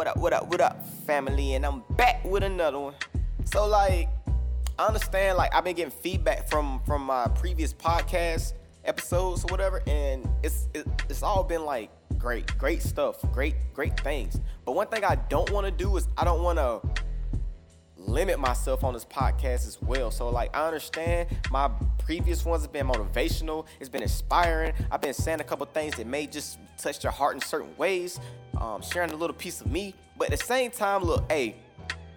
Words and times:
What 0.00 0.06
up, 0.06 0.16
what 0.16 0.32
up, 0.32 0.48
what 0.48 0.60
up, 0.62 0.86
family? 1.06 1.56
And 1.56 1.66
I'm 1.66 1.82
back 1.90 2.24
with 2.24 2.42
another 2.42 2.78
one. 2.78 2.94
So 3.44 3.66
like, 3.66 4.08
I 4.78 4.86
understand 4.86 5.36
like 5.36 5.54
I've 5.54 5.62
been 5.62 5.76
getting 5.76 5.90
feedback 5.90 6.48
from 6.48 6.80
from 6.86 7.02
my 7.02 7.28
previous 7.34 7.74
podcast 7.74 8.54
episodes 8.86 9.44
or 9.44 9.48
whatever, 9.48 9.82
and 9.86 10.26
it's 10.42 10.68
it, 10.72 10.86
it's 11.10 11.22
all 11.22 11.44
been 11.44 11.66
like 11.66 11.90
great, 12.16 12.56
great 12.56 12.80
stuff, 12.80 13.16
great, 13.30 13.56
great 13.74 14.00
things. 14.00 14.40
But 14.64 14.72
one 14.72 14.86
thing 14.86 15.04
I 15.04 15.16
don't 15.28 15.50
want 15.50 15.66
to 15.66 15.70
do 15.70 15.94
is 15.98 16.08
I 16.16 16.24
don't 16.24 16.42
want 16.42 16.56
to 16.56 16.99
limit 18.06 18.38
myself 18.38 18.84
on 18.84 18.94
this 18.94 19.04
podcast 19.04 19.66
as 19.66 19.78
well. 19.82 20.10
So 20.10 20.28
like 20.28 20.54
I 20.56 20.66
understand 20.66 21.28
my 21.50 21.70
previous 22.04 22.44
ones 22.44 22.62
have 22.62 22.72
been 22.72 22.86
motivational, 22.86 23.66
it's 23.78 23.88
been 23.88 24.02
inspiring. 24.02 24.72
I've 24.90 25.00
been 25.00 25.14
saying 25.14 25.40
a 25.40 25.44
couple 25.44 25.66
things 25.66 25.96
that 25.96 26.06
may 26.06 26.26
just 26.26 26.58
touch 26.78 27.02
your 27.02 27.12
heart 27.12 27.34
in 27.34 27.40
certain 27.40 27.76
ways, 27.76 28.18
um, 28.60 28.82
sharing 28.82 29.10
a 29.10 29.16
little 29.16 29.36
piece 29.36 29.60
of 29.60 29.68
me. 29.70 29.94
But 30.16 30.32
at 30.32 30.38
the 30.38 30.44
same 30.44 30.70
time, 30.70 31.02
look, 31.02 31.30
hey, 31.30 31.56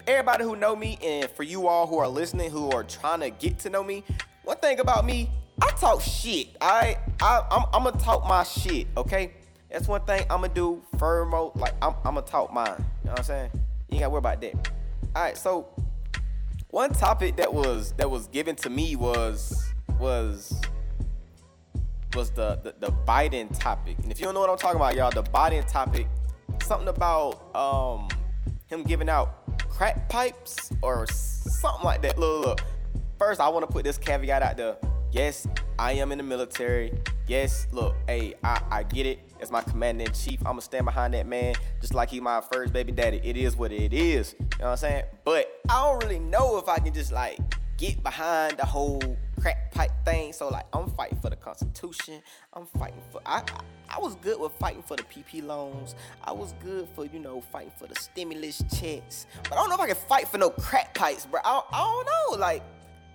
everybody 0.08 0.44
who 0.44 0.56
know 0.56 0.76
me 0.76 0.98
and 1.04 1.30
for 1.32 1.44
you 1.44 1.68
all 1.68 1.88
who 1.88 1.98
are 1.98 2.08
listening 2.08 2.52
who 2.52 2.72
are 2.72 2.84
trying 2.84 3.20
to 3.22 3.30
get 3.30 3.60
to 3.60 3.70
know 3.70 3.84
me, 3.84 4.04
one 4.44 4.58
thing 4.58 4.80
about 4.80 5.06
me, 5.06 5.30
I 5.62 5.70
talk 5.72 6.02
shit. 6.02 6.50
I 6.60 6.98
I 7.22 7.42
I'm, 7.52 7.66
I'm 7.74 7.84
gonna 7.84 8.04
talk 8.04 8.28
my 8.28 8.44
shit, 8.44 8.88
okay? 8.98 9.34
That's 9.70 9.88
one 9.88 10.02
thing 10.02 10.22
I'm 10.30 10.42
gonna 10.42 10.54
do. 10.54 10.84
Firmo, 10.98 11.56
like 11.56 11.74
I'm, 11.82 11.94
I'm 12.04 12.16
gonna 12.16 12.22
talk 12.22 12.54
mine. 12.54 12.76
You 12.78 13.06
know 13.06 13.12
what 13.12 13.20
I'm 13.20 13.26
saying? 13.26 13.50
You 13.54 13.96
ain't 13.96 14.00
gotta 14.02 14.10
worry 14.10 14.20
about 14.20 14.42
that. 14.42 14.83
All 15.16 15.22
right, 15.22 15.38
so 15.38 15.68
one 16.70 16.92
topic 16.92 17.36
that 17.36 17.54
was 17.54 17.92
that 17.94 18.10
was 18.10 18.26
given 18.28 18.56
to 18.56 18.70
me 18.70 18.96
was 18.96 19.72
was 20.00 20.60
was 22.16 22.32
the, 22.32 22.60
the 22.64 22.74
the 22.80 22.92
Biden 23.08 23.56
topic. 23.60 23.98
And 24.02 24.12
if 24.12 24.20
you 24.20 24.26
don't 24.26 24.34
know 24.34 24.40
what 24.40 24.50
I'm 24.50 24.58
talking 24.58 24.78
about, 24.78 24.96
y'all, 24.96 25.12
the 25.12 25.22
Biden 25.22 25.68
topic, 25.68 26.08
something 26.64 26.88
about 26.88 27.56
um 27.56 28.08
him 28.66 28.82
giving 28.82 29.08
out 29.08 29.60
crack 29.70 30.10
pipes 30.10 30.72
or 30.82 31.06
something 31.08 31.86
like 31.86 32.02
that. 32.02 32.18
Look, 32.18 32.46
look. 32.46 32.62
First, 33.20 33.40
I 33.40 33.50
want 33.50 33.68
to 33.68 33.72
put 33.72 33.84
this 33.84 34.00
caveat 34.00 34.42
out 34.42 34.58
there. 34.58 34.78
Yes, 35.12 35.48
I 35.80 35.94
am 35.94 36.12
in 36.12 36.18
the 36.18 36.24
military. 36.24 36.94
Yes, 37.28 37.68
look, 37.72 37.96
hey, 38.08 38.34
I, 38.44 38.62
I 38.70 38.84
get 38.84 39.06
it. 39.06 39.20
As 39.40 39.52
my 39.52 39.62
commander 39.62 40.06
in 40.06 40.12
chief, 40.14 40.46
I'ma 40.46 40.60
stand 40.60 40.86
behind 40.86 41.14
that 41.14 41.28
man 41.28 41.56
just 41.82 41.94
like 41.94 42.10
he 42.10 42.20
my 42.20 42.42
first 42.52 42.72
baby 42.72 42.92
daddy. 42.92 43.20
It 43.24 43.36
is 43.36 43.56
what 43.56 43.72
it 43.72 43.94
is. 43.94 44.36
You 44.40 44.46
know 44.46 44.66
what 44.66 44.72
I'm 44.72 44.78
saying? 44.78 45.04
But 45.26 45.48
I 45.70 45.84
don't 45.84 46.04
really 46.04 46.20
know 46.20 46.58
if 46.58 46.70
I 46.70 46.80
can 46.80 46.94
just 46.94 47.12
like 47.12 47.40
get 47.78 48.02
behind 48.04 48.58
the 48.58 48.66
whole 48.66 49.02
crack 49.40 49.72
pipe 49.72 49.92
thing. 50.06 50.32
So 50.32 50.48
like 50.48 50.66
I'm 50.74 50.90
fighting 50.92 51.20
for 51.20 51.30
the 51.30 51.36
Constitution. 51.36 52.22
I'm 52.54 52.66
fighting 52.78 53.02
for 53.12 53.22
I 53.26 53.44
I 53.90 54.00
was 54.00 54.16
good 54.16 54.40
with 54.40 54.54
fighting 54.54 54.82
for 54.84 54.96
the 54.96 55.04
PP 55.04 55.44
loans. 55.44 55.96
I 56.24 56.32
was 56.32 56.54
good 56.64 56.88
for 56.96 57.06
you 57.06 57.20
know 57.20 57.42
fighting 57.42 57.74
for 57.78 57.88
the 57.88 57.96
stimulus 57.96 58.64
checks. 58.74 59.28
But 59.44 59.54
I 59.54 59.56
don't 59.56 59.70
know 59.70 59.76
if 59.76 59.82
I 59.82 59.88
can 59.88 59.96
fight 59.96 60.28
for 60.28 60.38
no 60.38 60.50
crack 60.50 60.94
pipes, 60.94 61.26
bro. 61.26 61.42
I, 61.44 61.62
I 61.72 61.80
don't 61.80 62.06
know. 62.06 62.38
Like 62.40 62.64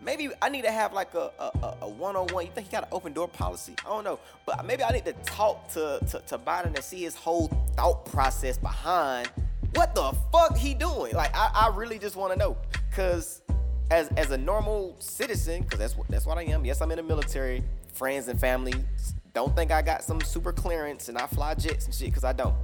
maybe 0.01 0.31
I 0.41 0.49
need 0.49 0.63
to 0.63 0.71
have 0.71 0.93
like 0.93 1.15
a 1.15 1.31
a, 1.39 1.75
a 1.83 1.89
one-on-one. 1.89 2.47
You 2.47 2.53
think 2.53 2.69
he 2.69 2.73
got 2.73 2.85
an 2.85 2.91
open 2.93 3.13
door 3.13 3.29
policy? 3.29 3.75
I 3.85 3.89
don't 3.89 4.05
know, 4.05 4.19
but 4.47 4.65
maybe 4.67 4.83
I 4.83 4.91
need 4.91 5.05
to 5.05 5.13
talk 5.25 5.69
to, 5.73 6.01
to 6.11 6.21
to 6.27 6.39
Biden 6.39 6.67
and 6.67 6.85
see 6.85 7.03
his 7.03 7.15
whole 7.15 7.49
thought 7.77 8.07
process 8.07 8.59
behind 8.59 9.31
what 9.75 9.95
the 9.95 10.13
fuck 10.33 10.57
he 10.57 10.75
doing. 10.75 11.15
Like 11.15 11.35
I, 11.35 11.51
I 11.55 11.77
really 11.77 11.99
just 11.99 12.17
want 12.17 12.33
to 12.33 12.39
know, 12.39 12.57
cause 12.93 13.43
as 13.91 14.09
as 14.17 14.31
a 14.31 14.39
normal 14.39 14.97
citizen, 14.99 15.65
cause 15.65 15.79
that's 15.79 15.97
what 15.97 16.09
that's 16.09 16.27
what 16.27 16.39
I 16.39 16.43
am. 16.45 16.65
Yes, 16.65 16.81
I'm 16.81 16.91
in 16.91 16.97
the 16.97 17.03
military. 17.03 17.63
Friends 17.93 18.29
and 18.29 18.39
family 18.39 18.75
don't 19.35 19.57
think 19.57 19.73
I 19.73 19.83
got 19.83 20.05
some 20.05 20.21
super 20.21 20.53
clearance 20.53 21.09
and 21.09 21.19
I 21.19 21.27
fly 21.27 21.55
jets 21.55 21.87
and 21.87 21.95
shit, 21.95 22.15
cause 22.15 22.25
I 22.25 22.33
don't. 22.33 22.55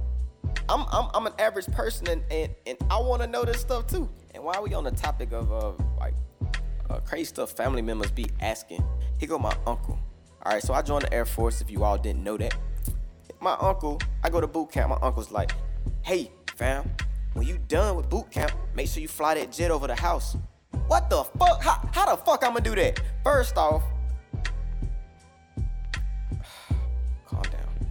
I'm, 0.69 0.85
I'm, 0.91 1.09
I'm 1.13 1.27
an 1.27 1.33
average 1.37 1.67
person 1.67 2.07
and, 2.07 2.23
and, 2.31 2.55
and 2.65 2.77
I 2.89 2.99
want 2.99 3.21
to 3.21 3.27
know 3.27 3.43
this 3.43 3.59
stuff 3.59 3.87
too. 3.87 4.09
And 4.33 4.43
why 4.43 4.53
are 4.53 4.63
we 4.63 4.73
on 4.73 4.83
the 4.83 4.91
topic 4.91 5.31
of 5.31 5.51
uh, 5.51 5.71
like 5.99 6.13
uh, 6.89 6.99
crazy 6.99 7.25
stuff 7.25 7.51
family 7.51 7.81
members 7.81 8.11
be 8.11 8.27
asking. 8.39 8.83
Here 9.19 9.29
go 9.29 9.37
my 9.39 9.55
uncle. 9.65 9.99
All 10.43 10.53
right, 10.53 10.61
so 10.61 10.73
I 10.73 10.81
joined 10.81 11.03
the 11.03 11.13
Air 11.13 11.25
Force. 11.25 11.61
If 11.61 11.71
you 11.71 11.83
all 11.83 11.97
didn't 11.97 12.23
know 12.23 12.37
that, 12.37 12.55
my 13.39 13.55
uncle, 13.59 13.99
I 14.23 14.29
go 14.29 14.39
to 14.39 14.47
boot 14.47 14.71
camp. 14.71 14.89
My 14.89 14.99
uncle's 15.01 15.31
like, 15.31 15.51
"Hey, 16.03 16.31
fam, 16.55 16.89
when 17.33 17.47
you 17.47 17.57
done 17.67 17.95
with 17.95 18.09
boot 18.09 18.29
camp, 18.31 18.51
make 18.75 18.87
sure 18.87 19.01
you 19.01 19.07
fly 19.07 19.35
that 19.35 19.51
jet 19.51 19.71
over 19.71 19.87
the 19.87 19.95
house." 19.95 20.37
What 20.87 21.09
the 21.09 21.23
fuck? 21.23 21.63
How, 21.63 21.89
how 21.93 22.15
the 22.15 22.21
fuck 22.23 22.43
I'm 22.43 22.51
gonna 22.51 22.61
do 22.61 22.75
that? 22.75 23.01
First 23.23 23.57
off, 23.57 23.81
calm 27.25 27.41
down. 27.41 27.89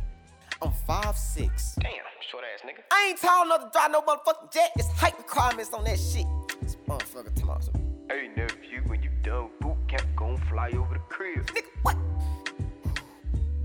I'm 0.62 0.70
5'6". 0.88 1.74
Damn, 1.80 1.90
short 2.30 2.44
ass 2.54 2.60
nigga. 2.64 2.82
I 2.92 3.08
ain't 3.08 3.20
tall 3.20 3.46
enough 3.46 3.62
to 3.64 3.70
drive 3.72 3.90
no 3.90 4.00
motherfucking 4.02 4.52
jet. 4.52 4.70
It's 4.76 4.88
height 4.92 5.18
requirements 5.18 5.72
on 5.74 5.82
that 5.84 5.98
shit. 5.98 6.26
This 6.60 6.76
motherfucker 6.88 7.36
some 7.64 7.74
Hey 8.08 8.28
nephew, 8.36 8.53
fly 10.54 10.70
over 10.78 10.94
the 10.94 11.00
crib. 11.08 11.44
Nigga, 11.46 11.66
what? 11.82 11.96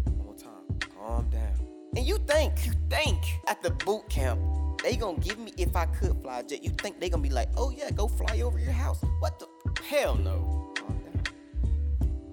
One 0.06 0.18
more 0.26 0.36
time. 0.36 0.80
Calm 0.96 1.30
down. 1.30 1.54
And 1.96 2.06
you 2.06 2.18
think, 2.18 2.66
you 2.66 2.74
think 2.90 3.24
at 3.48 3.62
the 3.62 3.70
boot 3.70 4.10
camp, 4.10 4.40
they 4.82 4.96
gonna 4.96 5.20
give 5.20 5.38
me 5.38 5.54
if 5.58 5.76
I 5.76 5.86
could 5.86 6.20
fly 6.24 6.40
a 6.40 6.44
jet. 6.44 6.64
You 6.64 6.72
think 6.72 7.00
they 7.00 7.10
gonna 7.10 7.22
be 7.22 7.30
like, 7.30 7.50
oh 7.58 7.70
yeah, 7.70 7.92
go 7.92 8.08
fly 8.08 8.42
over 8.42 8.58
your 8.58 8.72
house? 8.72 9.04
What 9.20 9.38
the 9.40 9.48
hell 9.84 10.16
no. 10.16 10.74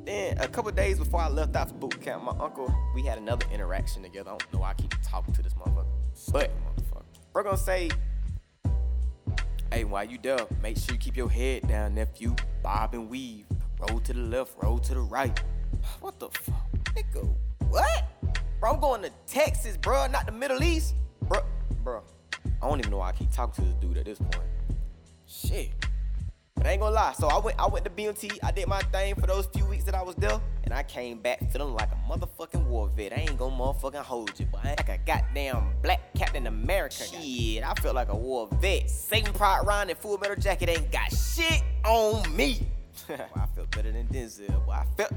Then 0.06 0.39
a 0.39 0.49
couple 0.49 0.71
days 0.71 0.99
before 0.99 1.21
I 1.21 1.28
left 1.28 1.55
out 1.56 1.69
for 1.69 1.75
boot 1.75 2.00
camp, 2.00 2.23
my 2.23 2.33
uncle, 2.41 2.73
we 2.94 3.03
had 3.03 3.19
another 3.19 3.44
interaction 3.53 4.03
together. 4.03 4.31
I 4.31 4.38
don't 4.38 4.53
know 4.55 4.61
why 4.61 4.71
I 4.71 4.75
keep 4.75 4.94
talking 5.03 5.34
to 5.34 5.43
this 5.43 5.53
motherfucker. 5.55 5.84
But 6.33 6.50
motherfucker. 6.65 7.03
We're 7.34 7.43
gonna 7.43 7.59
say 7.59 7.91
Hey, 9.71 9.84
while 9.84 10.05
you 10.05 10.17
there, 10.23 10.38
make 10.62 10.78
sure 10.78 10.94
you 10.94 10.99
keep 10.99 11.17
your 11.17 11.28
head 11.28 11.69
down, 11.69 11.97
nephew. 11.97 12.34
Bob 12.62 12.94
and 12.94 13.11
weave. 13.11 13.44
Roll 13.78 14.00
to 14.00 14.12
the 14.12 14.20
left, 14.20 14.54
roll 14.62 14.78
to 14.78 14.94
the 14.94 15.00
right. 15.00 15.38
What 16.00 16.19
the 16.19 16.28
fuck? 16.31 16.66
Nigga, 16.94 17.28
what? 17.69 18.04
Bro, 18.59 18.72
I'm 18.72 18.81
going 18.81 19.03
to 19.03 19.10
Texas, 19.26 19.76
bro, 19.76 20.06
not 20.06 20.26
the 20.26 20.32
Middle 20.32 20.62
East. 20.62 20.94
Bro, 21.22 21.41
bro. 21.84 22.03
I 22.62 22.69
don't 22.69 22.78
even 22.78 22.91
know 22.91 22.98
why 22.98 23.10
I 23.10 23.12
keep 23.12 23.31
talking 23.31 23.64
to 23.64 23.70
this 23.70 23.75
dude 23.81 23.98
at 23.98 24.06
this 24.06 24.19
point. 24.19 24.48
Shit. 25.26 25.72
But 26.54 26.66
I 26.66 26.70
ain't 26.70 26.81
gonna 26.81 26.94
lie. 26.94 27.12
So 27.12 27.28
I 27.28 27.38
went 27.38 27.59
I 27.60 27.66
went 27.66 27.84
to 27.84 27.91
BMT, 27.91 28.38
I 28.42 28.50
did 28.50 28.66
my 28.66 28.81
thing 28.81 29.14
for 29.14 29.26
those 29.26 29.47
few 29.54 29.66
weeks 29.66 29.84
that 29.84 29.94
I 29.94 30.03
was 30.03 30.14
there, 30.14 30.41
and 30.64 30.72
I 30.72 30.82
came 30.82 31.19
back 31.19 31.50
feeling 31.53 31.75
like 31.75 31.91
a 31.93 32.10
motherfucking 32.10 32.64
war 32.64 32.88
vet. 32.88 33.12
I 33.12 33.16
ain't 33.16 33.38
gonna 33.38 33.54
motherfucking 33.54 33.97
hold 33.97 34.32
you, 34.41 34.47
but 34.50 34.64
like 34.64 34.88
a 34.88 34.98
goddamn 35.04 35.75
black 35.82 36.14
Captain 36.14 36.47
America. 36.47 36.94
Shit, 36.94 37.62
I 37.62 37.75
felt 37.75 37.94
like 37.94 38.08
a 38.08 38.16
war 38.16 38.48
vet. 38.60 38.88
Saving 38.88 39.34
Private 39.34 39.66
Ryan 39.66 39.91
and 39.91 39.98
Full 39.98 40.16
Metal 40.16 40.37
Jacket 40.37 40.70
ain't 40.70 40.91
got 40.91 41.12
shit 41.12 41.62
on 41.84 42.34
me. 42.34 42.66
Boy, 43.09 43.17
I 43.37 43.47
feel 43.55 43.67
better 43.67 43.93
than 43.93 44.07
Denzel. 44.09 44.65
Boy, 44.67 44.73
I 44.73 44.84
felt 44.97 45.12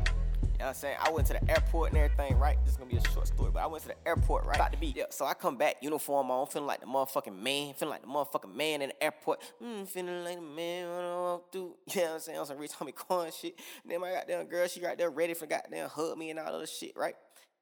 you 0.60 0.66
know 0.66 0.72
what 0.72 0.76
I'm 0.76 0.82
saying? 0.82 0.98
I 1.00 1.10
went 1.10 1.26
to 1.28 1.34
the 1.34 1.50
airport 1.50 1.92
and 1.92 1.98
everything, 2.00 2.38
right? 2.38 2.58
This 2.66 2.74
is 2.74 2.78
gonna 2.78 2.90
be 2.90 2.98
a 2.98 3.10
short 3.12 3.28
story, 3.28 3.50
but 3.54 3.62
I 3.62 3.68
went 3.68 3.82
to 3.84 3.88
the 3.90 4.08
airport, 4.08 4.46
right? 4.46 4.58
About 4.58 4.74
to 4.74 4.78
be. 4.78 4.94
Yeah, 4.94 5.06
so 5.10 5.26
I 5.26 5.34
come 5.34 5.56
back, 5.56 5.78
uniform 5.82 6.30
on, 6.32 6.48
feeling 6.48 6.68
like 6.68 6.82
the 6.82 6.86
motherfucking 6.86 7.42
man, 7.42 7.74
feeling 7.76 7.94
like 7.94 8.02
the 8.02 8.10
motherfucking 8.10 8.54
man 8.54 8.82
in 8.82 8.90
the 8.90 9.04
airport. 9.04 9.42
Mm, 9.64 9.88
feeling 9.88 10.22
like 10.26 10.36
the 10.36 10.42
man 10.42 10.90
when 10.90 11.06
I 11.06 11.16
walk 11.16 11.52
through. 11.54 11.76
You 11.94 12.02
know 12.02 12.08
what 12.08 12.14
I'm 12.16 12.20
saying? 12.20 12.38
On 12.40 12.46
some 12.46 12.58
Rich 12.58 12.72
Homie 12.74 12.94
Quan 12.94 13.32
shit. 13.32 13.58
then 13.86 14.02
my 14.02 14.12
goddamn 14.12 14.46
girl, 14.48 14.68
she 14.68 14.82
right 14.82 14.98
there 14.98 15.10
ready 15.10 15.34
for 15.34 15.46
goddamn 15.46 15.88
hug 15.88 16.18
me 16.18 16.30
and 16.30 16.40
all 16.40 16.54
of 16.54 16.60
this 16.60 16.78
shit, 16.78 16.92
right? 16.98 17.16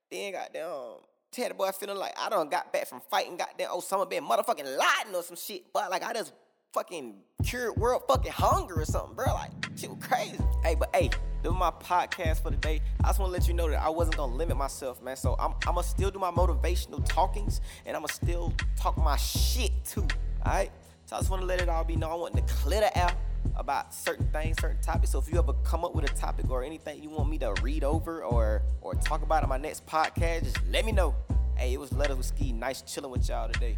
Then 0.09 0.33
goddamn 0.33 1.01
Teddy 1.31 1.53
boy 1.53 1.69
feeling 1.71 1.97
like 1.97 2.15
I 2.19 2.29
done 2.29 2.49
got 2.49 2.73
back 2.73 2.87
from 2.87 3.01
fighting 3.11 3.37
goddamn 3.37 3.69
Osama 3.69 4.09
bin 4.09 4.23
motherfucking 4.23 4.65
Laden 4.65 5.13
or 5.13 5.21
some 5.21 5.37
shit. 5.37 5.71
But 5.71 5.91
like 5.91 6.03
I 6.03 6.13
just 6.13 6.33
fucking 6.73 7.15
cured 7.43 7.77
world 7.77 8.03
fucking 8.07 8.31
hunger 8.31 8.79
or 8.81 8.85
something, 8.85 9.15
bro. 9.15 9.33
Like 9.33 9.51
shit 9.75 9.89
was 9.89 9.99
crazy. 10.01 10.37
Hey, 10.63 10.75
but 10.75 10.89
hey, 10.95 11.09
this 11.09 11.51
was 11.51 11.55
my 11.55 11.71
podcast 11.71 12.41
for 12.41 12.49
the 12.49 12.57
day. 12.57 12.81
I 13.03 13.07
just 13.07 13.19
want 13.19 13.29
to 13.29 13.39
let 13.39 13.47
you 13.47 13.53
know 13.53 13.69
that 13.69 13.81
I 13.81 13.89
wasn't 13.89 14.17
gonna 14.17 14.35
limit 14.35 14.57
myself, 14.57 15.01
man. 15.01 15.15
So 15.15 15.35
I'm 15.39 15.53
I'ma 15.67 15.81
still 15.81 16.11
do 16.11 16.19
my 16.19 16.31
motivational 16.31 17.03
talkings 17.07 17.61
and 17.85 17.95
I'ma 17.95 18.07
still 18.07 18.53
talk 18.75 18.97
my 18.97 19.17
shit 19.17 19.71
too. 19.85 20.07
Alright? 20.45 20.71
So 21.05 21.15
I 21.15 21.19
just 21.19 21.31
want 21.31 21.41
to 21.41 21.47
let 21.47 21.61
it 21.61 21.69
all 21.69 21.83
be 21.83 21.95
known. 21.95 22.11
I 22.11 22.15
want 22.15 22.35
to 22.35 22.53
clear 22.53 22.81
the 22.81 22.97
air 22.97 23.11
about 23.55 23.93
certain 23.93 24.27
things, 24.31 24.57
certain 24.59 24.81
topics. 24.81 25.11
So 25.11 25.19
if 25.19 25.31
you 25.31 25.39
ever 25.39 25.53
come 25.63 25.85
up 25.85 25.95
with 25.95 26.09
a 26.09 26.13
topic 26.15 26.49
or 26.49 26.63
anything 26.63 27.01
you 27.01 27.09
want 27.09 27.29
me 27.29 27.37
to 27.39 27.53
read 27.61 27.83
over 27.83 28.23
or 28.23 28.63
or 28.81 28.93
talk 28.95 29.21
about 29.21 29.43
in 29.43 29.49
my 29.49 29.57
next 29.57 29.85
podcast, 29.85 30.43
just 30.43 30.59
let 30.69 30.85
me 30.85 30.91
know. 30.91 31.15
Hey, 31.55 31.73
it 31.73 31.79
was 31.79 31.91
Letters 31.91 32.17
with 32.17 32.25
Ski. 32.27 32.51
Nice 32.51 32.81
chilling 32.81 33.09
with 33.09 33.27
y'all 33.27 33.49
today. 33.49 33.77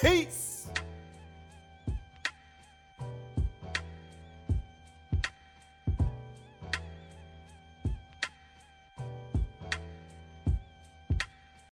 Peace. 0.00 0.68